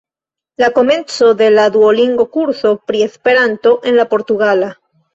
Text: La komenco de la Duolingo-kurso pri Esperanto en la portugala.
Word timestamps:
La 0.63 0.69
komenco 0.77 1.29
de 1.43 1.51
la 1.57 1.67
Duolingo-kurso 1.77 2.75
pri 2.89 3.07
Esperanto 3.11 3.79
en 3.93 4.01
la 4.03 4.11
portugala. 4.17 4.77